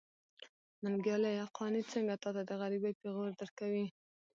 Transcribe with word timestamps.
ننګياله! 0.83 1.31
قانع 1.57 1.83
څنګه 1.93 2.15
تاته 2.23 2.41
د 2.49 2.51
غريبۍ 2.61 2.93
پېغور 3.01 3.29
درکوي. 3.39 3.85